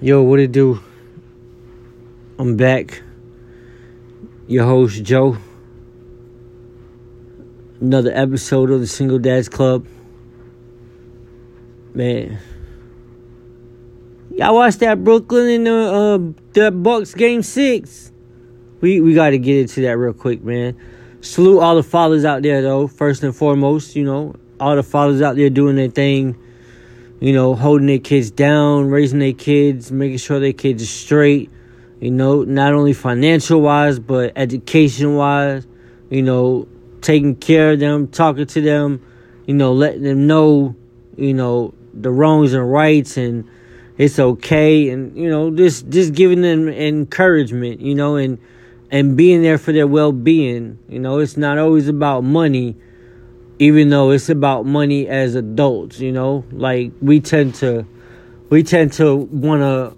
[0.00, 0.80] Yo, what it do?
[2.38, 3.02] I'm back.
[4.46, 5.36] Your host, Joe.
[7.80, 9.88] Another episode of the Single Dads Club.
[11.94, 12.38] Man.
[14.36, 16.18] Y'all watched that Brooklyn in the, uh,
[16.52, 18.12] the Bucks game six.
[18.80, 20.76] We, we got to get into that real quick, man.
[21.22, 23.96] Salute all the fathers out there, though, first and foremost.
[23.96, 26.36] You know, all the fathers out there doing their thing
[27.20, 31.50] you know, holding their kids down, raising their kids, making sure their kids are straight,
[32.00, 35.66] you know, not only financial wise, but education wise,
[36.10, 36.68] you know,
[37.00, 39.04] taking care of them, talking to them,
[39.46, 40.76] you know, letting them know,
[41.16, 43.48] you know, the wrongs and rights and
[43.96, 44.88] it's okay.
[44.90, 48.38] And you know just just giving them encouragement you know and
[48.90, 50.78] and being there for their well-being.
[50.88, 52.76] You know it's not always about money
[53.58, 57.84] even though it's about money as adults, you know, like we tend to
[58.50, 59.96] we tend to want to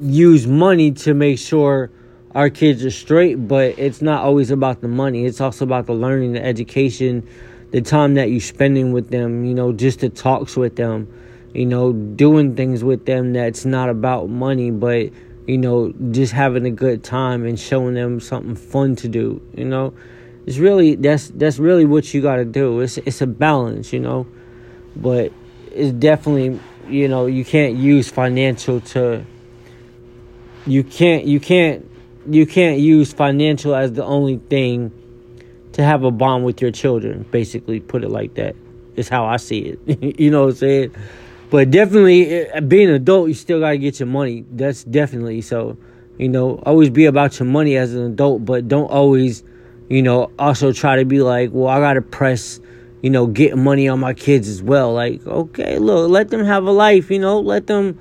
[0.00, 1.90] use money to make sure
[2.34, 5.24] our kids are straight, but it's not always about the money.
[5.24, 7.26] It's also about the learning, the education,
[7.70, 11.12] the time that you're spending with them, you know, just the talks with them,
[11.54, 15.10] you know, doing things with them that's not about money, but
[15.46, 19.64] you know, just having a good time and showing them something fun to do, you
[19.64, 19.94] know
[20.46, 22.80] it's really that's that's really what you got to do.
[22.80, 24.26] It's it's a balance, you know,
[24.96, 25.32] but
[25.72, 29.24] it's definitely you know you can't use financial to.
[30.66, 31.90] You can't you can't
[32.28, 34.92] you can't use financial as the only thing
[35.72, 37.26] to have a bond with your children.
[37.30, 38.56] Basically, put it like that.
[38.96, 40.18] Is how I see it.
[40.20, 40.94] you know what I'm saying?
[41.50, 44.44] But definitely, eh, being an adult, you still gotta get your money.
[44.50, 45.76] That's definitely so.
[46.18, 49.42] You know, always be about your money as an adult, but don't always
[49.90, 52.60] you know, also try to be like, well, I gotta press,
[53.02, 54.94] you know, get money on my kids as well.
[54.94, 57.98] Like, okay, look, let them have a life, you know, let them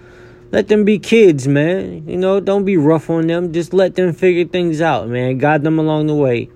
[0.52, 2.08] let them be kids, man.
[2.08, 3.54] You know, don't be rough on them.
[3.54, 5.38] Just let them figure things out, man.
[5.38, 6.50] Guide them along the way.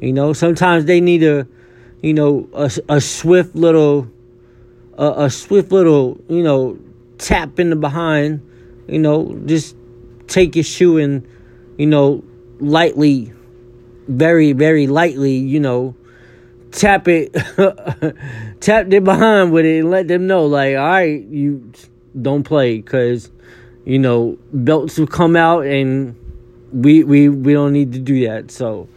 [0.00, 1.46] You know, sometimes they need a,
[2.02, 4.08] you know, a, a swift little,
[4.98, 6.78] a, a swift little, you know,
[7.16, 8.42] tap in the behind.
[8.86, 9.76] You know, just
[10.26, 11.26] take your shoe and,
[11.78, 12.22] you know,
[12.58, 13.32] lightly
[14.08, 15.94] very, very lightly, you know,
[16.72, 17.32] tap it,
[18.60, 21.70] tap it behind with it and let them know, like, all right, you
[22.20, 23.30] don't play because,
[23.84, 26.16] you know, belts will come out and
[26.72, 28.50] we, we, we don't need to do that.
[28.50, 28.88] So,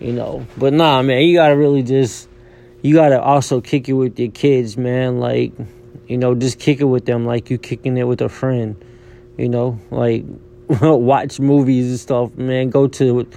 [0.00, 2.28] you know, but nah, man, you gotta really just,
[2.82, 5.20] you gotta also kick it with your kids, man.
[5.20, 5.52] Like,
[6.06, 8.82] you know, just kick it with them like you kicking it with a friend.
[9.38, 10.24] You know, like
[10.68, 12.70] watch movies and stuff, man.
[12.70, 13.28] Go to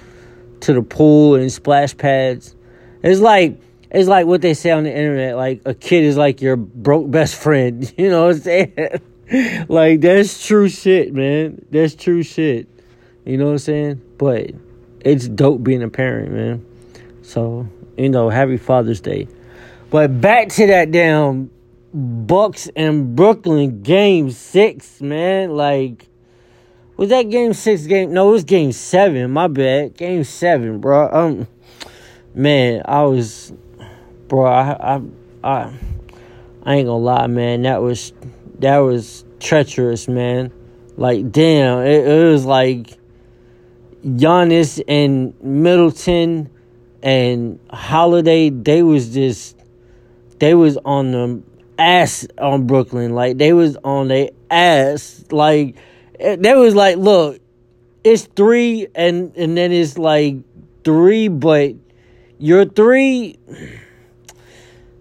[0.60, 2.54] to the pool and splash pads.
[3.02, 5.36] It's like it's like what they say on the internet.
[5.36, 7.92] Like a kid is like your broke best friend.
[7.98, 9.00] You know what I'm saying?
[9.68, 11.64] like that's true shit, man.
[11.70, 12.68] That's true shit.
[13.24, 14.02] You know what I'm saying?
[14.18, 14.50] But
[15.00, 16.66] it's dope being a parent, man.
[17.22, 19.28] So you know, happy Father's Day.
[19.90, 21.50] But back to that damn
[21.94, 25.50] Bucks and Brooklyn game six, man.
[25.50, 26.08] Like
[26.96, 27.86] was that game six?
[27.86, 29.30] Game no, it was game seven.
[29.30, 29.96] My bad.
[29.96, 31.08] Game seven, bro.
[31.10, 31.48] Um,
[32.34, 33.52] man, I was,
[34.28, 34.46] bro.
[34.46, 35.02] I I
[35.44, 35.72] I,
[36.64, 37.62] I ain't gonna lie, man.
[37.62, 38.12] That was
[38.58, 40.52] that was treacherous, man.
[40.96, 42.96] Like, damn, it, it was like
[44.04, 46.50] Giannis and Middleton
[47.02, 48.50] and Holiday.
[48.50, 49.56] They was just
[50.38, 51.42] they was on the
[51.78, 53.14] ass on Brooklyn.
[53.14, 55.24] Like they was on their ass.
[55.30, 55.76] Like
[56.18, 57.40] there was like, look,
[58.04, 60.36] it's three, and and then it's like
[60.84, 61.74] three, but
[62.38, 63.38] your three,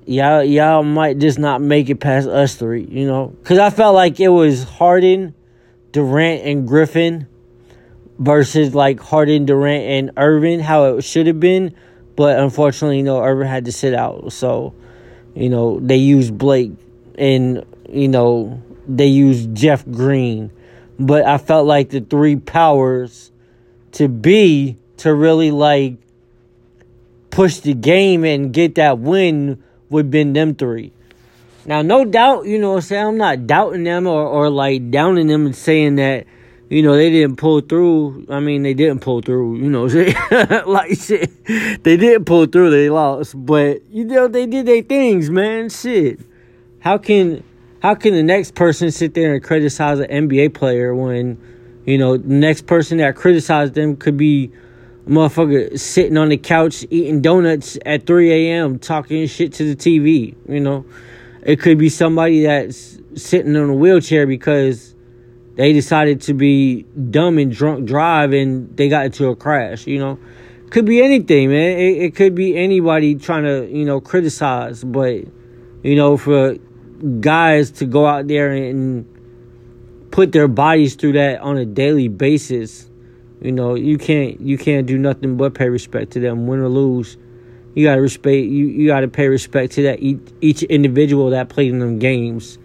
[0.05, 3.95] y'all y'all might just not make it past us three, you know, because I felt
[3.95, 5.35] like it was Harden,
[5.91, 7.27] Durant, and Griffin
[8.17, 11.75] versus like Harden, Durant, and Irving, how it should have been,
[12.15, 14.73] but unfortunately, you know, Irving had to sit out, so
[15.35, 16.71] you know they used Blake,
[17.17, 20.51] and you know they used Jeff Green
[20.99, 23.31] but I felt like the three powers
[23.93, 25.95] to be to really like
[27.29, 30.91] push the game and get that win would been them three.
[31.65, 33.05] Now, no doubt, you know saying?
[33.05, 36.27] I'm not doubting them or, or like downing them and saying that,
[36.69, 38.27] you know, they didn't pull through.
[38.29, 39.85] I mean, they didn't pull through, you know,
[40.67, 41.43] like shit.
[41.83, 43.33] They didn't pull through, they lost.
[43.35, 45.69] But, you know, they did their things, man.
[45.69, 46.19] Shit.
[46.79, 47.43] How can
[47.85, 51.39] how can the next person sit there and criticize an NBA player when,
[51.85, 54.51] you know, the next person that criticized them could be
[55.05, 58.79] a motherfucker sitting on the couch eating donuts at 3 a.m.
[58.79, 60.83] talking shit to the TV, you know?
[61.43, 64.95] It could be somebody that's sitting in a wheelchair because
[65.53, 69.99] they decided to be dumb and drunk drive and they got into a crash, you
[69.99, 70.17] know.
[70.71, 71.77] Could be anything, man.
[71.77, 75.23] It, it could be anybody trying to, you know, criticize, but
[75.83, 76.57] you know, for
[77.19, 79.05] guys to go out there and
[80.11, 82.89] put their bodies through that on a daily basis,
[83.41, 86.69] you know, you can't you can't do nothing but pay respect to them, win or
[86.69, 87.17] lose.
[87.73, 91.71] You gotta respect you, you gotta pay respect to that each, each individual that played
[91.71, 92.57] in them games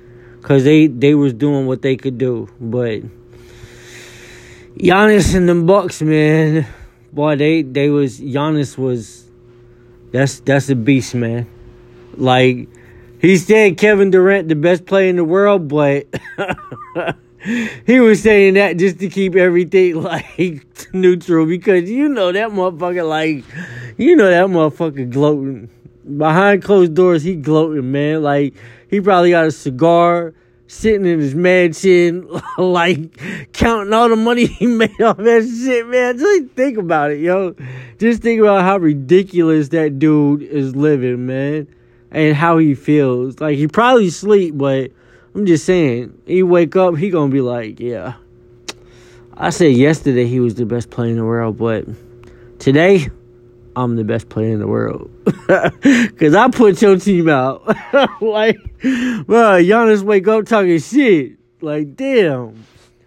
[0.43, 3.03] Cause they they was doing what they could do, but
[4.79, 6.67] Giannis and them Bucks, man,
[7.13, 9.29] boy, they they was Giannis was
[10.13, 11.47] that's that's a beast, man.
[12.17, 12.69] Like
[13.21, 16.07] he said, Kevin Durant the best player in the world, but
[17.87, 23.09] he was saying that just to keep everything like neutral because you know that motherfucker
[23.09, 23.45] like
[23.99, 25.69] you know that motherfucker gloating
[26.17, 27.23] behind closed doors.
[27.23, 28.23] He gloating, man.
[28.23, 28.55] Like
[28.89, 30.35] he probably got a cigar
[30.67, 32.29] sitting in his mansion,
[32.59, 36.19] like counting all the money he made off that shit, man.
[36.19, 37.55] Just think about it, yo.
[37.99, 41.69] Just think about how ridiculous that dude is living, man.
[42.11, 43.41] And how he feels.
[43.41, 44.91] Like he probably sleep, but
[45.35, 48.15] I'm just saying, he wake up, he gonna be like, yeah.
[49.37, 51.87] I said yesterday he was the best player in the world, but
[52.59, 53.09] today
[53.77, 55.11] I'm the best player in the world.
[56.19, 57.67] Cause I put your team out.
[58.21, 61.39] like, bro, Giannis wake up talking shit.
[61.61, 62.65] Like, damn.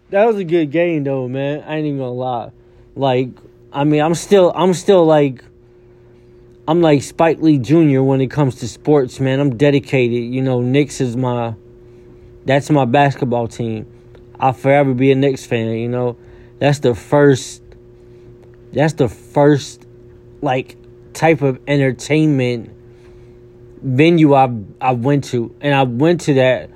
[0.09, 1.63] That was a good game though, man.
[1.67, 2.51] I ain't even gonna lie.
[2.95, 3.29] Like,
[3.71, 5.43] I mean, I'm still, I'm still like,
[6.67, 8.01] I'm like Spike Lee Jr.
[8.01, 9.39] when it comes to sports, man.
[9.39, 10.33] I'm dedicated.
[10.33, 11.55] You know, Knicks is my,
[12.45, 13.85] that's my basketball team.
[14.39, 15.69] I'll forever be a Knicks fan.
[15.71, 16.17] You know,
[16.59, 17.61] that's the first,
[18.71, 19.85] that's the first
[20.41, 20.77] like
[21.13, 22.69] type of entertainment
[23.81, 24.49] venue I
[24.79, 26.69] I went to, and I went to that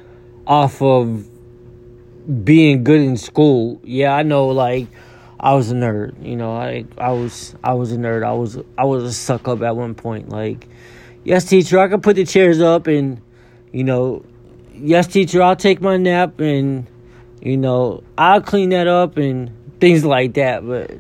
[0.45, 1.27] off of
[2.43, 3.79] being good in school.
[3.83, 4.47] Yeah, I know.
[4.47, 4.87] Like
[5.39, 6.23] I was a nerd.
[6.25, 8.25] You know, I I was I was a nerd.
[8.25, 10.29] I was I was a suck up at one point.
[10.29, 10.67] Like,
[11.23, 13.21] yes, teacher, I can put the chairs up, and
[13.71, 14.25] you know,
[14.73, 16.87] yes, teacher, I'll take my nap, and
[17.41, 20.65] you know, I'll clean that up, and things like that.
[20.65, 20.97] But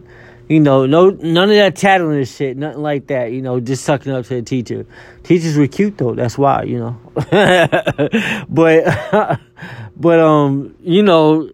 [0.47, 3.31] you know, no none of that tattling and shit, nothing like that.
[3.31, 4.85] You know, just sucking up to the teacher.
[5.23, 6.13] Teachers were cute though.
[6.13, 6.99] That's why, you know.
[8.49, 9.39] but
[9.97, 11.49] but um, you know,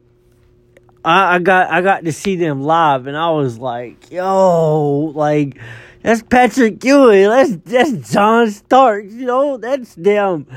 [1.06, 5.60] I, I got I got to see them live, and I was like, yo, like
[6.02, 10.48] that's Patrick Ewing, that's that's John Starks, you know, that's damn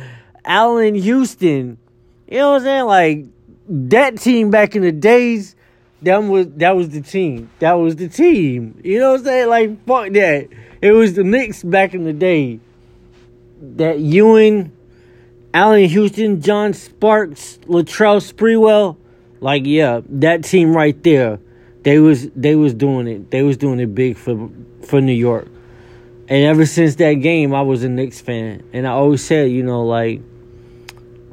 [0.44, 1.78] Allan Houston.
[2.28, 2.84] You know what I'm saying?
[2.86, 3.24] Like
[3.68, 5.56] that team back in the days
[6.02, 7.50] that was that was the team.
[7.58, 8.80] That was the team.
[8.84, 9.48] You know what I'm saying?
[9.48, 10.48] Like fuck that.
[10.82, 12.60] It was the Knicks back in the day.
[13.60, 14.72] That Ewing,
[15.54, 18.96] Allan Houston, John Starks, Latrell Sprewell,
[19.40, 21.38] like yeah, that team right there.
[21.82, 23.30] They was they was doing it.
[23.30, 24.50] They was doing it big for
[24.82, 25.48] for New York.
[26.28, 29.62] And ever since that game, I was a Knicks fan, and I always said, you
[29.62, 30.20] know, like,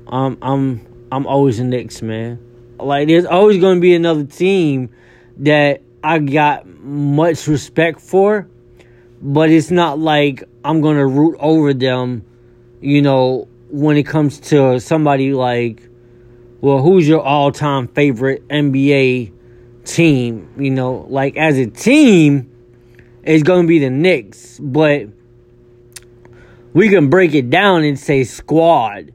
[0.08, 2.40] I'm I'm I'm always a Knicks man.
[2.80, 4.90] Like there's always going to be another team
[5.38, 8.48] that I got much respect for,
[9.22, 12.26] but it's not like I'm going to root over them,
[12.82, 15.82] you know, when it comes to somebody like
[16.64, 19.34] well, who's your all-time favorite NBA
[19.84, 22.50] team, you know, like as a team
[23.22, 25.10] it's going to be the Knicks, but
[26.72, 29.12] we can break it down and say squad.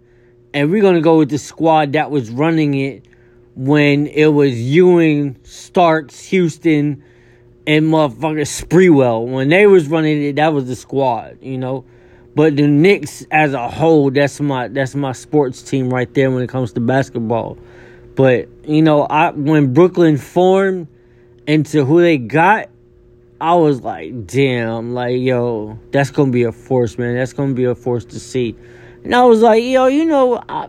[0.52, 3.06] And we're going to go with the squad that was running it
[3.54, 7.02] when it was Ewing, Starks, Houston,
[7.66, 9.26] and motherfucker Sprewell.
[9.26, 11.86] When they was running it, that was the squad, you know.
[12.38, 16.44] But the Knicks as a whole, that's my that's my sports team right there when
[16.44, 17.58] it comes to basketball.
[18.14, 20.86] But you know, I when Brooklyn formed
[21.48, 22.68] into who they got,
[23.40, 27.16] I was like, damn, like yo, that's gonna be a force, man.
[27.16, 28.54] That's gonna be a force to see.
[29.02, 30.68] And I was like, yo, you know, I,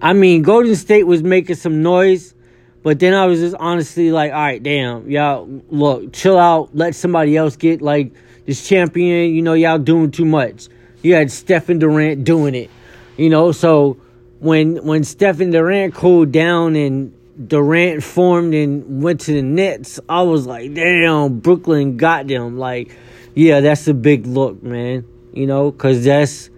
[0.00, 2.36] I mean, Golden State was making some noise,
[2.82, 6.94] but then I was just honestly like, all right, damn, y'all, look, chill out, let
[6.94, 8.12] somebody else get like
[8.46, 9.34] this champion.
[9.34, 10.68] You know, y'all doing too much.
[11.02, 12.70] You had Stephen Durant doing it,
[13.16, 13.52] you know.
[13.52, 13.98] So
[14.40, 17.12] when when Stephen Durant cooled down and
[17.48, 22.58] Durant formed and went to the Nets, I was like, damn, Brooklyn got them.
[22.58, 22.96] Like,
[23.34, 25.06] yeah, that's a big look, man.
[25.32, 26.50] You know, cause that's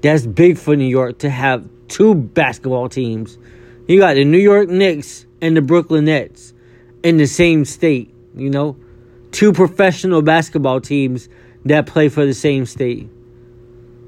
[0.00, 3.38] that's big for New York to have two basketball teams.
[3.92, 6.54] You got the New York Knicks and the Brooklyn Nets
[7.02, 8.76] in the same state, you know?
[9.32, 11.28] Two professional basketball teams
[11.66, 13.10] that play for the same state.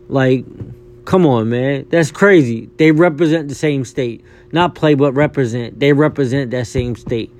[0.09, 0.47] Like,
[1.05, 1.87] Come on, man.
[1.91, 2.71] That's crazy.
[2.79, 4.25] They represent the same state.
[4.53, 5.79] Not play, but represent.
[5.79, 7.31] They represent that same state.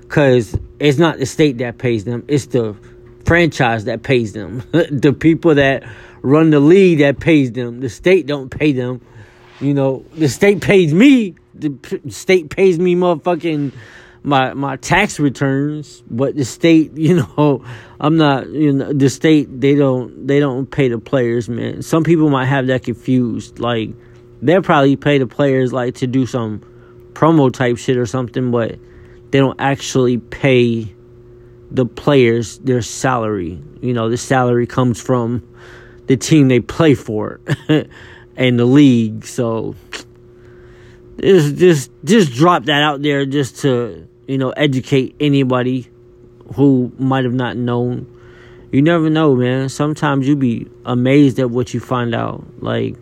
[0.00, 2.76] Because it's not the state that pays them, it's the
[3.24, 4.62] franchise that pays them.
[4.72, 5.84] the people that
[6.22, 7.80] run the league that pays them.
[7.80, 9.00] The state don't pay them.
[9.60, 11.36] You know, the state pays me.
[11.62, 13.72] The state pays me motherfucking
[14.22, 17.64] my my tax returns, but the state, you know,
[18.00, 21.82] I'm not, you know, the state they don't they don't pay the players, man.
[21.82, 23.58] Some people might have that confused.
[23.58, 23.90] Like
[24.40, 26.60] they'll probably pay the players like to do some
[27.12, 28.78] promo type shit or something, but
[29.30, 30.94] they don't actually pay
[31.70, 33.62] the players their salary.
[33.80, 35.48] You know, the salary comes from
[36.06, 37.40] the team they play for
[38.36, 39.24] and the league.
[39.24, 39.74] So
[41.22, 45.88] just just just drop that out there just to you know, educate anybody
[46.54, 48.08] who might have not known.
[48.70, 49.68] You never know, man.
[49.68, 52.44] Sometimes you be amazed at what you find out.
[52.62, 52.96] Like,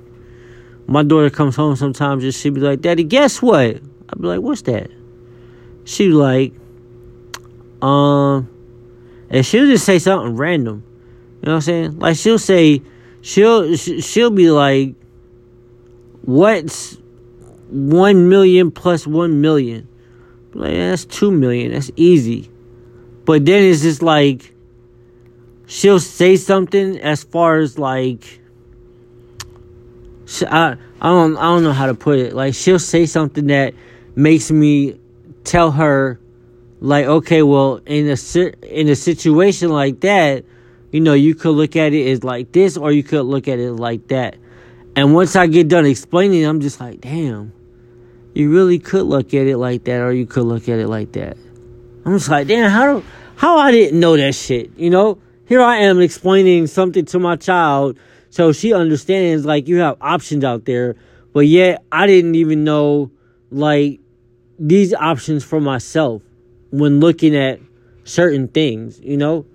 [0.86, 3.76] my daughter comes home sometimes and she be like, Daddy, guess what?
[3.76, 4.90] I'd be like, What's that?
[5.84, 6.52] She like,
[7.80, 8.48] um,
[9.30, 10.84] and she'll just say something random.
[11.42, 11.98] You know what I'm saying?
[11.98, 12.82] Like she'll say,
[13.22, 14.94] she'll she'll be like,
[16.22, 16.98] "What's
[17.70, 19.88] one million plus one million?
[20.52, 21.72] Like, that's two million.
[21.72, 22.50] That's easy.
[23.24, 24.52] But then it's just like
[25.66, 28.40] she'll say something as far as like
[30.42, 32.32] I I don't I don't know how to put it.
[32.34, 33.74] Like she'll say something that
[34.16, 34.98] makes me
[35.44, 36.18] tell her
[36.80, 38.16] like okay, well, in a
[38.62, 40.44] in a situation like that,
[40.90, 43.58] you know, you could look at it as like this or you could look at
[43.58, 44.36] it like that.
[44.96, 47.52] And once I get done explaining, I'm just like, damn
[48.34, 51.12] you really could look at it like that, or you could look at it like
[51.12, 51.36] that.
[52.04, 53.02] I'm just like, damn, how
[53.36, 55.18] how I didn't know that shit, you know?
[55.46, 57.98] Here I am explaining something to my child
[58.30, 60.96] so she understands like you have options out there,
[61.32, 63.10] but yet I didn't even know
[63.50, 64.00] like
[64.58, 66.22] these options for myself
[66.70, 67.60] when looking at
[68.04, 69.46] certain things, you know?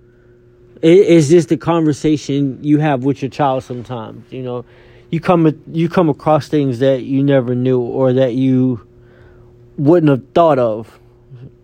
[0.82, 4.64] It, it's just the conversation you have with your child sometimes, you know?
[5.16, 8.86] You come you come across things that you never knew or that you
[9.78, 11.00] wouldn't have thought of,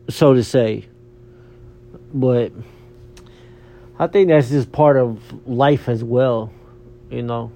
[0.09, 0.87] so to say.
[2.15, 2.51] But
[3.99, 6.51] I think that's just part of life as well,
[7.11, 7.53] you know.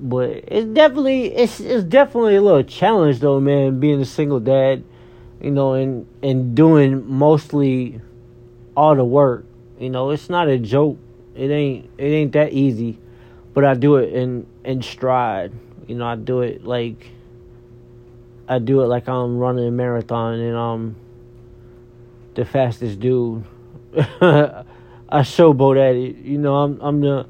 [0.00, 4.82] But it's definitely it's it's definitely a little challenge though, man, being a single dad,
[5.40, 8.00] you know, and and doing mostly
[8.76, 9.44] all the work.
[9.78, 10.98] You know, it's not a joke.
[11.36, 12.98] It ain't it ain't that easy
[13.52, 15.52] but I do it in in stride.
[15.86, 17.10] You know, I do it like
[18.48, 20.96] I do it like I'm running a marathon and I'm
[22.34, 23.44] the fastest dude.
[23.94, 26.24] I showboat at it.
[26.24, 27.26] You know, I'm I'm the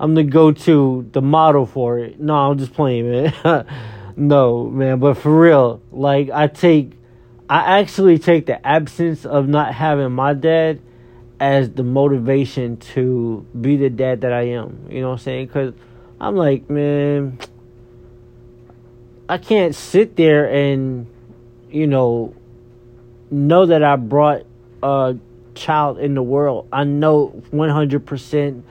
[0.00, 2.18] I'm the go to the model for it.
[2.18, 3.66] No, I'm just playing, man.
[4.16, 6.92] no, man, but for real, like I take
[7.48, 10.80] I actually take the absence of not having my dad
[11.38, 14.86] as the motivation to be the dad that I am.
[14.88, 15.46] You know what I'm saying?
[15.48, 15.74] Because
[16.22, 17.36] I'm like, man,
[19.28, 21.08] I can't sit there and,
[21.68, 22.32] you know,
[23.28, 24.46] know that I brought
[24.84, 25.16] a
[25.56, 26.68] child in the world.
[26.72, 28.62] I know 100%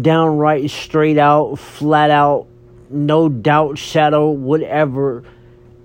[0.00, 2.46] downright, straight out, flat out,
[2.88, 5.24] no doubt, shadow, whatever.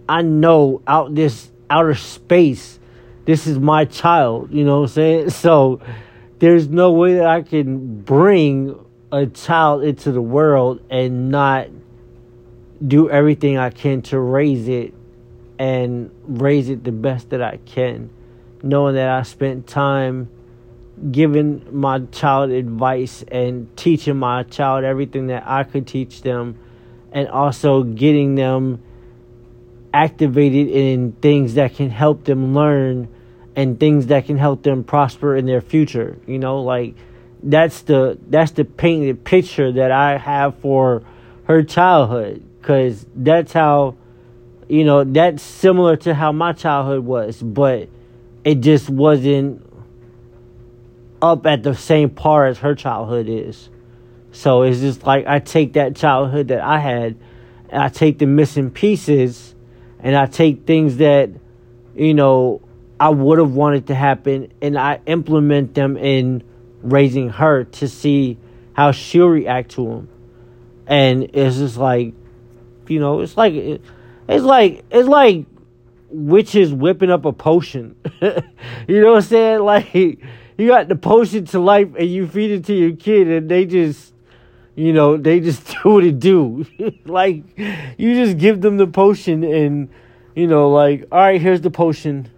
[0.07, 2.77] I know out this outer space,
[3.25, 4.53] this is my child.
[4.53, 5.29] You know what I'm saying?
[5.41, 5.81] So
[6.37, 8.77] there's no way that I can bring
[9.11, 11.67] a child into the world and not
[12.85, 14.93] do everything I can to raise it
[15.59, 18.09] and raise it the best that I can,
[18.63, 20.29] knowing that I spent time
[21.11, 26.57] giving my child advice and teaching my child everything that I could teach them,
[27.11, 28.81] and also getting them
[29.93, 33.07] activated in things that can help them learn
[33.55, 36.17] and things that can help them prosper in their future.
[36.25, 36.95] You know, like
[37.43, 41.03] that's the that's the painted picture that I have for
[41.45, 43.95] her childhood cuz that's how
[44.71, 47.89] you know, that's similar to how my childhood was, but
[48.45, 49.69] it just wasn't
[51.21, 53.69] up at the same par as her childhood is.
[54.31, 57.17] So it's just like I take that childhood that I had,
[57.67, 59.53] and I take the missing pieces,
[59.99, 61.31] and I take things that,
[61.93, 62.61] you know,
[62.97, 66.43] I would have wanted to happen, and I implement them in
[66.81, 68.37] raising her to see
[68.73, 70.09] how she'll react to them.
[70.87, 72.13] And it's just like,
[72.87, 75.45] you know, it's like it's like it's like
[76.09, 77.95] witches whipping up a potion.
[78.21, 79.59] you know what I'm saying?
[79.63, 83.49] Like you got the potion to life, and you feed it to your kid, and
[83.49, 84.11] they just
[84.75, 86.65] You know, they just do what it do.
[87.05, 87.43] like,
[87.97, 89.89] you just give them the potion and,
[90.35, 92.29] you know, like, all right, here's the potion.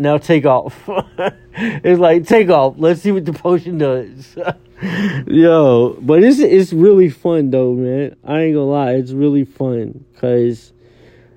[0.00, 0.88] Now take off.
[1.54, 2.74] it's like, take off.
[2.78, 4.34] Let's see what the potion does.
[5.26, 8.16] Yo, but it's, it's really fun, though, man.
[8.24, 8.92] I ain't gonna lie.
[8.92, 10.72] It's really fun because,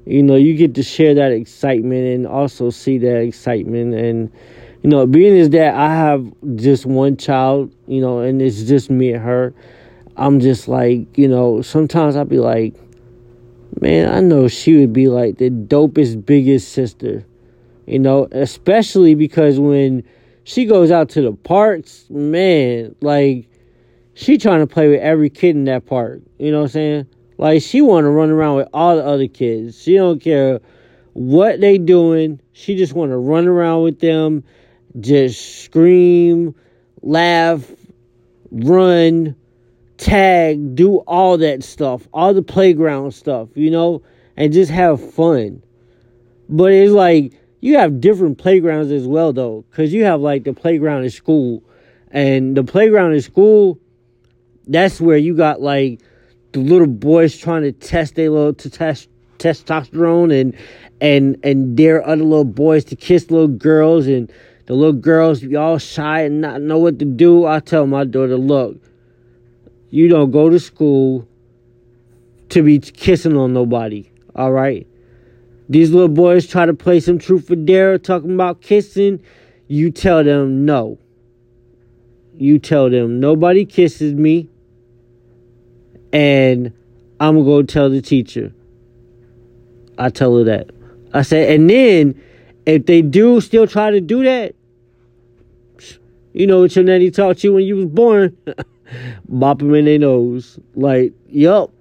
[0.05, 3.93] you know, you get to share that excitement and also see that excitement.
[3.95, 4.31] And,
[4.81, 8.89] you know, being is that I have just one child, you know, and it's just
[8.89, 9.53] me and her
[10.15, 12.75] I'm just like, you know, sometimes I'll be like,
[13.81, 17.25] man, I know she would be like the dopest, biggest sister.
[17.85, 20.03] You know, especially because when
[20.43, 23.47] she goes out to the parks, man, like
[24.13, 26.21] she trying to play with every kid in that park.
[26.37, 27.07] You know what I'm saying?
[27.37, 29.81] Like she want to run around with all the other kids.
[29.81, 30.61] She don't care
[31.13, 32.39] what they doing.
[32.53, 34.43] She just want to run around with them,
[34.99, 36.55] just scream,
[37.01, 37.69] laugh,
[38.51, 39.35] run,
[39.97, 44.03] tag, do all that stuff, all the playground stuff, you know,
[44.37, 45.61] and just have fun.
[46.49, 50.51] But it's like you have different playgrounds as well, though, because you have like the
[50.51, 51.63] playground at school,
[52.11, 53.79] and the playground at school,
[54.67, 56.01] that's where you got like
[56.51, 59.07] the little boys trying to test their little to test
[59.39, 60.57] testosterone and
[60.99, 64.29] and and dare other little boys to kiss little girls and
[64.65, 67.45] the little girls be all shy and not know what to do.
[67.45, 68.75] I tell my daughter, look,
[69.89, 71.25] you don't go to school
[72.49, 74.11] to be kissing on nobody.
[74.35, 74.85] All right.
[75.69, 79.21] These little boys try to play some truth or dare talking about kissing.
[79.67, 80.99] You tell them no.
[82.35, 84.49] You tell them nobody kisses me.
[86.11, 86.73] And
[87.19, 88.53] I'm going to go tell the teacher.
[89.97, 90.69] I tell her that.
[91.13, 92.21] I said, and then
[92.65, 94.55] if they do still try to do that,
[96.33, 98.35] you know what your nanny taught you when you was born.
[99.29, 100.59] bop them in their nose.
[100.75, 101.71] Like, yup,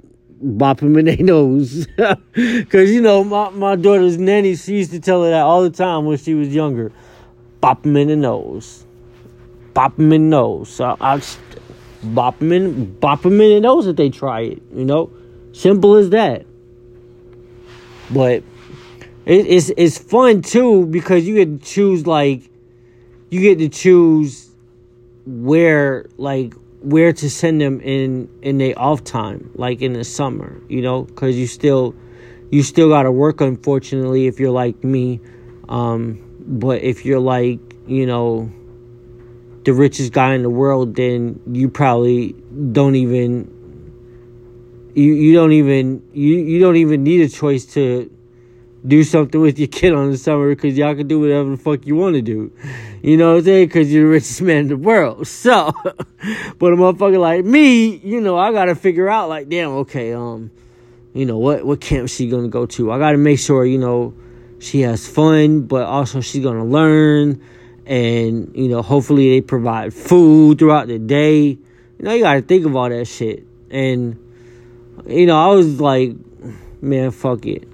[0.43, 1.87] bop them in their nose.
[2.33, 5.71] Because, you know, my, my daughter's nanny, she used to tell her that all the
[5.71, 6.93] time when she was younger.
[7.61, 8.85] Bop them in the nose.
[9.73, 10.69] Bop them in the nose.
[10.69, 11.39] So I just
[12.03, 15.11] bop them in, bop them in the nose if they try it, you know?
[15.53, 16.45] Simple as that.
[18.11, 18.43] But
[19.25, 22.51] it, it's it's fun too because you get to choose like
[23.31, 24.51] you get to choose
[25.25, 30.61] where like where to send them in in their off time, like in the summer,
[30.69, 31.95] you know, because you still
[32.51, 33.41] you still got to work.
[33.41, 35.21] Unfortunately, if you're like me,
[35.69, 38.51] um, but if you're like you know
[39.65, 42.33] the richest guy in the world, then you probably
[42.73, 43.49] don't even
[44.95, 48.11] you you don't even you you don't even need a choice to
[48.87, 51.87] do something with your kid on the summer because y'all can do whatever the fuck
[51.87, 52.53] you want to do.
[53.01, 53.69] You know what I'm saying?
[53.69, 55.27] Because you're the richest man in the world.
[55.43, 55.73] So,
[56.59, 60.13] but a motherfucker like me, you know, I got to figure out, like, damn, okay,
[60.13, 60.53] um,
[61.15, 62.93] you know, what, what camp she to go to?
[62.93, 64.15] I got to make sure, you know,
[64.61, 67.43] she has fun, but also she's to learn.
[67.87, 71.41] And, you know, hopefully they provide food throughout the day.
[71.47, 71.59] You
[71.99, 73.45] know, you got to think of all that shit.
[73.71, 74.17] And,
[75.07, 76.15] you know, I was like,
[76.81, 77.72] man, fuck it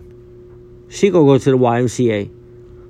[0.89, 2.31] she gonna go to the YMCA.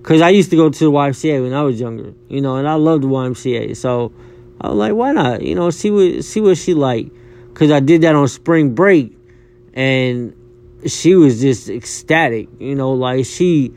[0.03, 2.67] Cause I used to go to the YMCA when I was younger, you know, and
[2.67, 3.77] I loved the YMCA.
[3.77, 4.13] So
[4.61, 5.43] I was like, why not?
[5.43, 7.11] You know, see what see what she like.
[7.55, 9.17] Cause I did that on spring break,
[9.75, 10.35] and
[10.87, 12.49] she was just ecstatic.
[12.59, 13.73] You know, like she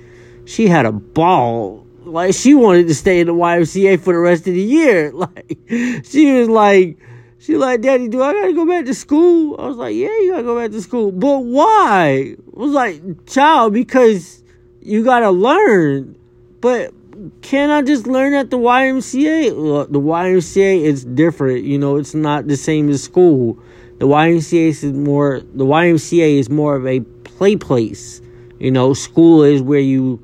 [0.45, 1.85] she had a ball.
[2.03, 5.11] Like she wanted to stay in the YMCA for the rest of the year.
[5.15, 5.57] Like
[6.05, 6.97] she was like
[7.41, 9.59] she like, Daddy, do I gotta go back to school?
[9.59, 11.11] I was like, Yeah, you gotta go back to school.
[11.11, 12.35] But why?
[12.37, 14.43] I was like, Child, because
[14.79, 16.15] you gotta learn.
[16.61, 16.93] But
[17.41, 19.91] can I just learn at the YMCA?
[19.91, 23.57] The YMCA is different, you know, it's not the same as school.
[23.97, 28.21] The YMCA is more the YMCA is more of a play place.
[28.59, 30.23] You know, school is where you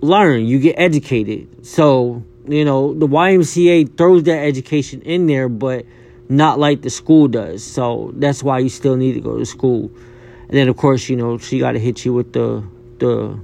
[0.00, 1.66] learn, you get educated.
[1.66, 5.84] So, you know, the YMCA throws that education in there, but
[6.28, 7.62] not like the school does.
[7.64, 9.90] So that's why you still need to go to school.
[10.48, 12.64] And then of course, you know, she got to hit you with the
[12.98, 13.38] the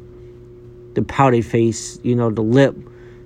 [0.95, 2.77] the pouty face, you know, the lip.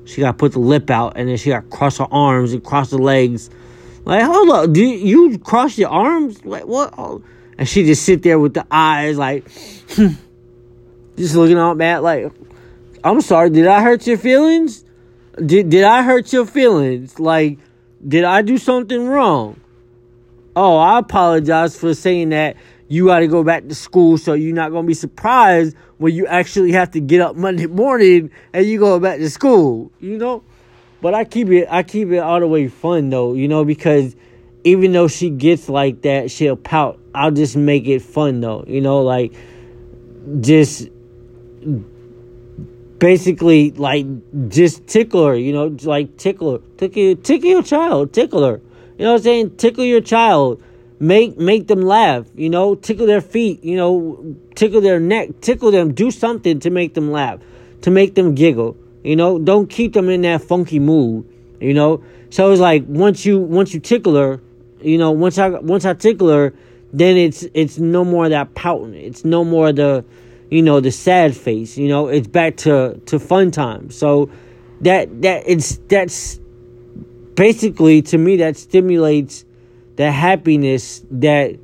[0.05, 2.53] She got to put the lip out, and then she got to cross her arms
[2.53, 3.51] and cross the legs.
[4.05, 6.45] Like, hold up, do you, cross your arms?
[6.45, 6.95] Like what?
[7.59, 9.45] And she just sit there with the eyes, like,
[11.17, 11.99] just looking all bad.
[11.99, 12.31] Like,
[13.03, 14.85] I'm sorry, did I hurt your feelings?
[15.45, 17.19] Did did I hurt your feelings?
[17.19, 17.59] Like,
[18.07, 19.61] did I do something wrong?
[20.55, 22.57] Oh, I apologize for saying that
[22.89, 26.27] you got to go back to school, so you're not gonna be surprised when you
[26.27, 29.91] actually have to get up Monday morning and you go back to school.
[30.01, 30.45] You know,
[31.01, 33.35] but I keep it I keep it all the way fun though.
[33.35, 34.15] You know because
[34.67, 36.99] even though she gets like that, she'll pout.
[37.15, 39.33] I'll just make it fun though, you know, like
[40.41, 40.89] just
[42.99, 44.07] basically like
[44.49, 48.61] just tickle her, you know, like tickle her, tickle, tickle your child, tickle her.
[48.99, 49.57] You know what I'm saying?
[49.57, 50.63] Tickle your child,
[50.99, 52.27] make make them laugh.
[52.35, 53.63] You know, tickle their feet.
[53.63, 55.93] You know, tickle their neck, tickle them.
[55.93, 57.41] Do something to make them laugh,
[57.83, 58.77] to make them giggle.
[59.05, 61.31] You know, don't keep them in that funky mood.
[61.61, 64.41] You know, so it's like once you once you tickle her,
[64.81, 66.55] you know, once I once I tickle her,
[66.93, 68.95] then it's it's no more that pouting.
[68.95, 70.05] It's no more the
[70.51, 71.77] you know the sad face.
[71.77, 73.91] You know, it's back to to fun time.
[73.91, 74.31] So
[74.81, 76.41] that that it's that's
[77.35, 79.45] basically to me that stimulates
[79.97, 81.59] the happiness that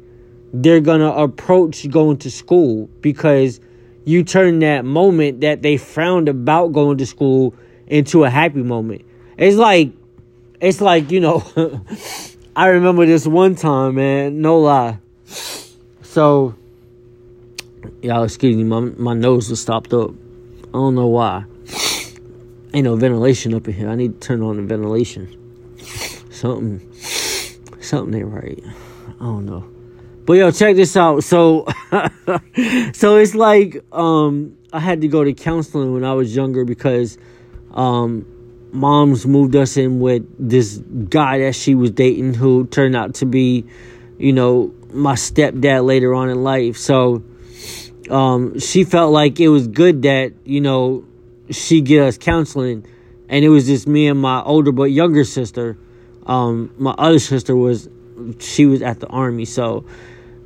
[0.52, 3.60] they're gonna approach going to school because
[4.04, 7.54] you turn that moment that they frowned about going to school
[7.86, 9.02] into a happy moment.
[9.36, 9.92] It's like
[10.60, 11.42] it's like, you know,
[12.56, 14.98] I remember this one time, man, no lie.
[16.02, 16.54] So
[18.02, 20.10] y'all excuse me, my my nose was stopped up.
[20.68, 21.44] I don't know why.
[22.74, 23.88] Ain't no ventilation up in here.
[23.88, 25.38] I need to turn on the ventilation.
[26.30, 26.80] Something
[27.80, 28.62] something ain't right.
[29.20, 29.68] I don't know.
[30.24, 31.24] But yo, check this out.
[31.24, 31.66] So
[32.92, 37.18] so it's like um I had to go to counseling when I was younger because
[37.72, 38.26] um
[38.72, 40.78] mom's moved us in with this
[41.10, 43.66] guy that she was dating who turned out to be,
[44.18, 46.78] you know, my stepdad later on in life.
[46.78, 47.22] So
[48.10, 51.04] um she felt like it was good that, you know,
[51.50, 52.86] she get us counseling
[53.28, 55.76] and it was just me and my older but younger sister
[56.26, 57.88] um, my other sister was
[58.38, 59.84] she was at the army, so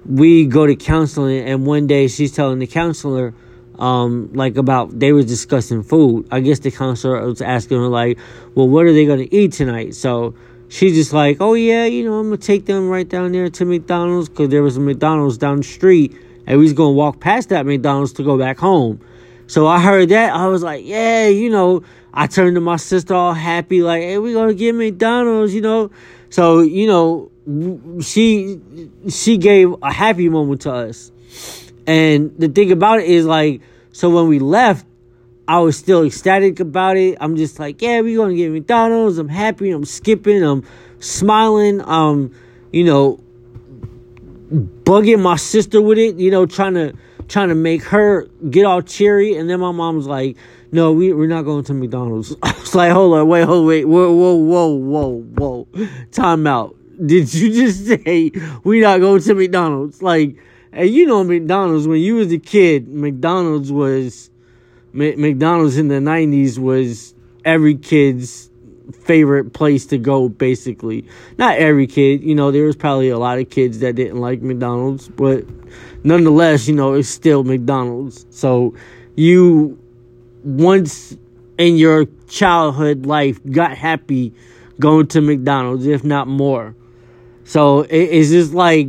[0.07, 1.47] we go to counseling.
[1.47, 3.35] And one day she's telling the counselor,
[3.79, 6.29] um, like about they was discussing food.
[6.31, 8.19] I guess the counselor was asking her like,
[8.55, 10.35] "Well, what are they gonna eat tonight?" So
[10.69, 13.65] she's just like, "Oh yeah, you know, I'm gonna take them right down there to
[13.65, 16.17] McDonald's because there was a McDonald's down the street,
[16.47, 19.01] and we was gonna walk past that McDonald's to go back home."
[19.47, 21.83] So I heard that I was like, "Yeah, you know."
[22.19, 25.91] I turned to my sister all happy, like, hey, we're gonna get McDonald's, you know.
[26.31, 27.31] So, you know,
[28.01, 28.59] she
[29.11, 31.13] she gave a happy moment to us.
[31.87, 33.61] And the thing about it is like,
[33.93, 34.87] so when we left,
[35.47, 37.19] I was still ecstatic about it.
[37.21, 39.19] I'm just like, yeah, we're gonna get McDonald's.
[39.19, 40.65] I'm happy, I'm skipping, I'm
[41.01, 42.33] smiling, um,
[42.73, 43.21] you know,
[44.51, 46.95] bugging my sister with it, you know, trying to
[47.29, 49.37] trying to make her get all cheery.
[49.37, 50.37] And then my mom was like,
[50.73, 52.35] no, we, we're not going to McDonald's.
[52.43, 55.89] I was like, hold on, wait, hold, wait, whoa, whoa, whoa, whoa, whoa.
[56.13, 56.77] Time out.
[57.05, 58.33] Did you just say
[58.65, 60.03] we not going to McDonald's?
[60.03, 60.37] Like,
[60.73, 64.31] and you know McDonald's, when you was a kid, McDonald's was,
[64.93, 68.51] McDonald's in the 90s was every kid's
[68.93, 71.07] favorite place to go, basically.
[71.39, 74.43] Not every kid, you know, there was probably a lot of kids that didn't like
[74.43, 75.45] McDonald's, but
[76.05, 78.27] nonetheless, you know, it's still McDonald's.
[78.31, 78.75] So
[79.17, 79.79] you
[80.45, 81.17] once
[81.59, 84.33] in your childhood life got happy
[84.79, 86.75] going to McDonald's, if not more.
[87.45, 88.89] So it, it's just like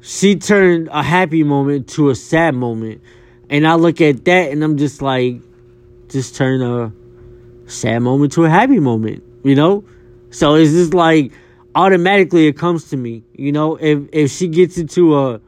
[0.00, 3.00] she turned a happy moment to a sad moment.
[3.48, 5.40] And I look at that and I'm just like,
[6.08, 6.92] just turn a
[7.72, 9.84] sad moment to a happy moment, you know?
[10.30, 11.32] So it's just like
[11.74, 15.40] automatically it comes to me, you know, if if she gets into a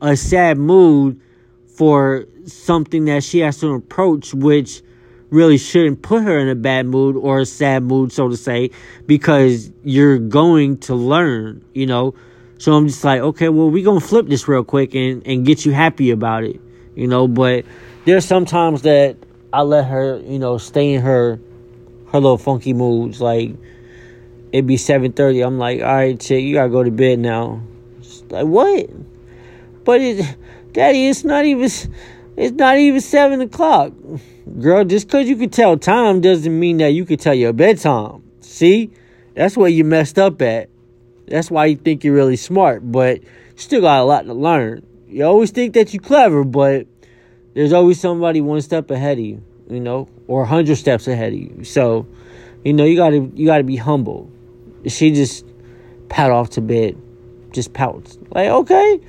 [0.00, 1.20] a sad mood
[1.66, 4.82] for something that she has to approach, which
[5.30, 8.70] really shouldn't put her in a bad mood or a sad mood, so to say,
[9.06, 12.14] because you're going to learn, you know.
[12.58, 15.64] So I'm just like, okay, well, we're gonna flip this real quick and, and get
[15.64, 16.60] you happy about it,
[16.96, 17.28] you know.
[17.28, 17.64] But
[18.04, 19.16] there's sometimes that
[19.52, 21.38] I let her, you know, stay in her
[22.12, 23.20] her little funky moods.
[23.20, 23.52] Like
[24.52, 25.40] it'd be seven thirty.
[25.40, 27.62] I'm like, all right, chick, you gotta go to bed now.
[28.30, 28.90] like what?
[29.84, 30.36] But it,
[30.72, 31.70] daddy, it's not even
[32.36, 33.92] it's not even seven o'clock.
[34.60, 38.22] Girl, just because you can tell time doesn't mean that you can tell your bedtime.
[38.40, 38.90] See?
[39.34, 40.68] That's where you messed up at.
[41.28, 44.84] That's why you think you're really smart, but you still got a lot to learn.
[45.06, 46.86] You always think that you're clever, but
[47.54, 51.32] there's always somebody one step ahead of you, you know, or a hundred steps ahead
[51.32, 51.64] of you.
[51.64, 52.06] So,
[52.64, 54.30] you know, you gotta you gotta be humble.
[54.86, 55.44] She just
[56.08, 56.96] pat off to bed,
[57.52, 58.18] just pouts.
[58.30, 59.00] Like, okay,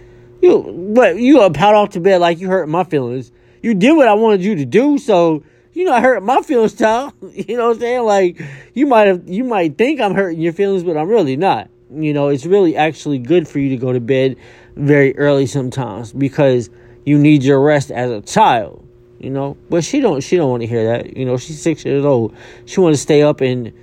[0.42, 3.32] you, but you gonna pout off to bed like you hurt my feelings.
[3.62, 5.44] You did what I wanted you to do, so
[5.74, 7.14] you know I hurt my feelings, Tom.
[7.34, 8.04] You know what I'm saying?
[8.04, 8.42] Like
[8.74, 11.70] you might have, you might think I'm hurting your feelings, but I'm really not.
[11.92, 14.36] You know, it's really actually good for you to go to bed
[14.76, 16.70] very early sometimes because
[17.06, 18.86] you need your rest as a child.
[19.20, 21.18] You know, but she don't, she don't want to hear that.
[21.18, 22.36] You know, she's six years old.
[22.66, 23.74] She want to stay up and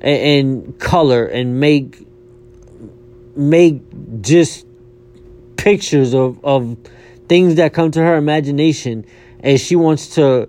[0.00, 2.04] and color and make
[3.36, 3.80] make
[4.20, 4.66] just
[5.56, 6.76] pictures of, of
[7.28, 9.06] things that come to her imagination
[9.40, 10.48] and she wants to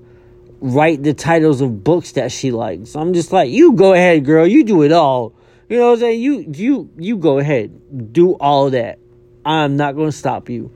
[0.59, 2.95] write the titles of books that she likes.
[2.95, 4.47] I'm just like, you go ahead, girl.
[4.47, 5.33] You do it all.
[5.69, 6.21] You know what I'm saying?
[6.21, 8.13] You you you go ahead.
[8.13, 8.99] Do all that.
[9.45, 10.71] I'm not gonna stop you.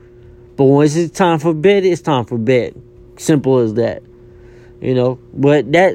[0.56, 2.80] But once it's time for bed, it's time for bed.
[3.18, 4.02] Simple as that.
[4.80, 5.18] You know?
[5.34, 5.94] But that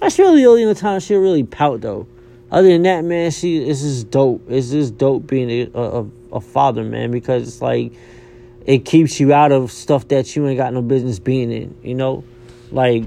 [0.00, 2.06] that's really the only time she'll really pout though.
[2.50, 4.42] Other than that, man, she it's just dope.
[4.48, 7.92] It's just dope being a, a, a father, man, because it's like
[8.66, 11.94] it keeps you out of stuff that you ain't got no business being in, you
[11.94, 12.24] know?
[12.70, 13.04] Like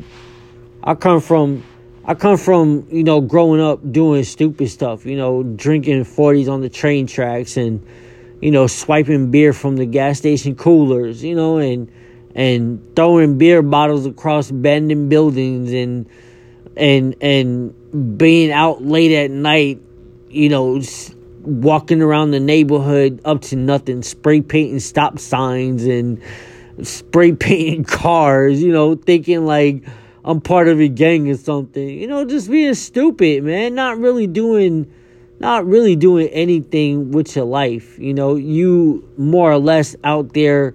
[0.84, 1.64] I come from
[2.04, 6.62] I come from, you know, growing up doing stupid stuff, you know, drinking 40s on
[6.62, 7.86] the train tracks and
[8.42, 11.92] you know, swiping beer from the gas station coolers, you know, and
[12.36, 16.08] and throwing beer bottles across abandoned buildings and
[16.76, 19.82] and and being out late at night,
[20.30, 20.82] you know,
[21.42, 26.22] walking around the neighborhood up to nothing, spray painting stop signs and
[26.84, 29.84] spray painting cars, you know, thinking like
[30.26, 31.88] I'm part of a gang or something.
[31.88, 34.92] You know, just being stupid, man, not really doing
[35.40, 37.98] not really doing anything with your life.
[37.98, 40.74] You know, you more or less out there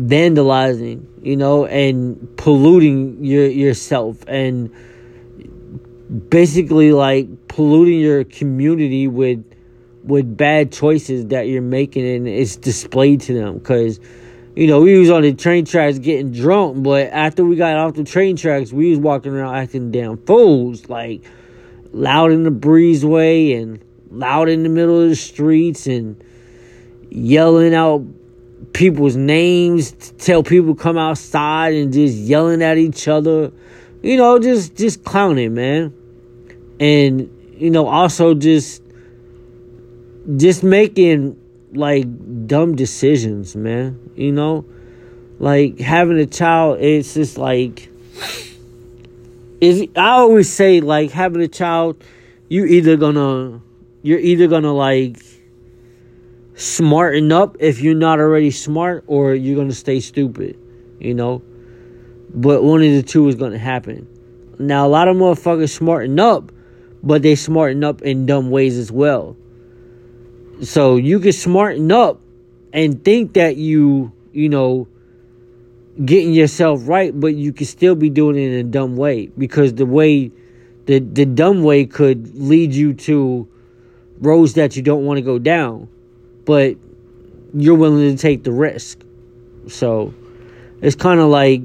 [0.00, 4.70] vandalizing, you know, and polluting your yourself and
[6.30, 9.44] basically like polluting your community with
[10.04, 13.58] with bad choices that you're making and it's displayed to them.
[13.58, 14.00] Because
[14.54, 17.94] you know we was on the train tracks getting drunk but after we got off
[17.94, 21.22] the train tracks we was walking around acting damn fools like
[21.92, 23.80] loud in the breezeway and
[24.10, 26.20] loud in the middle of the streets and
[27.08, 28.04] yelling out
[28.72, 33.52] people's names tell people come outside and just yelling at each other.
[34.02, 35.94] You know just just clowning man.
[36.80, 38.82] And you know also just
[40.36, 41.38] just making
[41.72, 42.06] like
[42.46, 43.98] dumb decisions man.
[44.14, 44.64] You know?
[45.38, 47.88] Like having a child it's just like
[49.60, 52.02] is i always say like having a child
[52.48, 53.60] you either gonna
[54.02, 55.18] you're either gonna like
[56.58, 60.58] smarten up if you're not already smart or you're gonna stay stupid
[60.98, 61.42] you know?
[62.34, 64.06] But one of the two is gonna happen.
[64.58, 66.52] Now a lot of motherfuckers smarten up
[67.02, 69.36] but they smarten up in dumb ways as well.
[70.62, 72.20] So you can smarten up
[72.72, 74.88] and think that you, you know,
[76.04, 79.74] getting yourself right, but you can still be doing it in a dumb way because
[79.74, 80.32] the way
[80.86, 83.48] the the dumb way could lead you to
[84.20, 85.88] roads that you don't want to go down,
[86.48, 86.78] but
[87.52, 89.04] you're willing to take the risk.
[89.66, 90.14] So
[90.80, 91.60] it's kind of like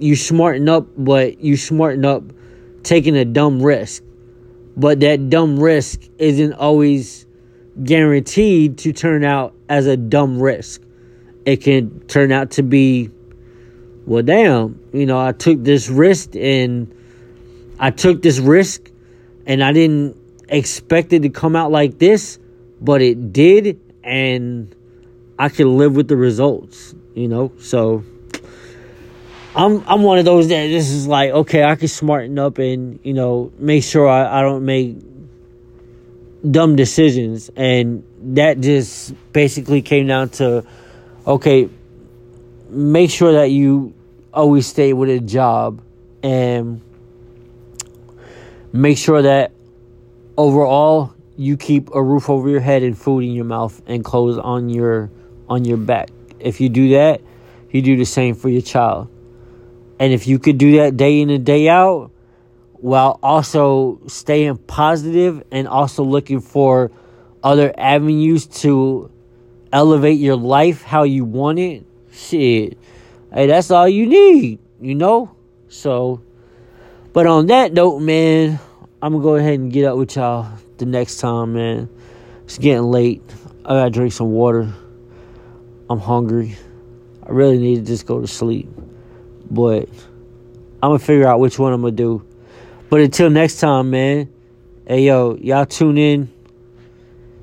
[0.00, 2.24] you smarten up, but you smarten up
[2.82, 4.02] taking a dumb risk.
[4.76, 7.24] But that dumb risk isn't always
[7.84, 10.82] guaranteed to turn out as a dumb risk.
[11.44, 13.10] It can turn out to be,
[14.06, 16.92] well, damn, you know, I took this risk and
[17.78, 18.90] I took this risk
[19.46, 20.16] and I didn't
[20.48, 22.40] expect it to come out like this,
[22.80, 24.74] but it did, and
[25.38, 27.52] I can live with the results, you know?
[27.58, 28.04] So
[29.56, 32.98] I'm I'm one of those that this is like okay I can smarten up and
[33.04, 34.96] you know make sure I, I don't make
[36.48, 40.66] dumb decisions and that just basically came down to
[41.26, 41.68] okay
[42.68, 43.94] make sure that you
[44.32, 45.80] always stay with a job
[46.24, 46.80] and
[48.72, 49.52] make sure that
[50.36, 54.38] overall you keep a roof over your head and food in your mouth and clothes
[54.38, 55.10] on your
[55.48, 56.10] on your back.
[56.38, 57.20] If you do that
[57.74, 59.10] you do the same for your child.
[59.98, 62.12] And if you could do that day in and day out,
[62.74, 66.92] while also staying positive and also looking for
[67.42, 69.10] other avenues to
[69.72, 72.78] elevate your life how you want it, shit,
[73.32, 75.34] hey, that's all you need, you know?
[75.66, 76.22] So,
[77.12, 78.60] but on that note, man,
[79.02, 81.88] I'm gonna go ahead and get up with y'all the next time, man.
[82.44, 83.22] It's getting late.
[83.64, 84.72] I gotta drink some water.
[85.88, 86.56] I'm hungry.
[87.22, 88.68] I really need to just go to sleep.
[89.50, 89.88] But
[90.82, 92.26] I'm gonna figure out which one I'm gonna do.
[92.90, 94.30] But until next time, man.
[94.86, 96.30] Hey yo, y'all tune in.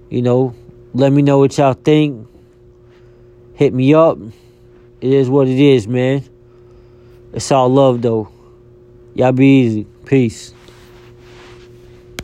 [0.09, 0.53] You know,
[0.93, 2.27] let me know what y'all think.
[3.55, 4.19] Hit me up.
[4.99, 6.23] It is what it is, man.
[7.33, 8.29] It's all love though.
[9.15, 9.87] Y'all be easy.
[10.05, 10.53] Peace.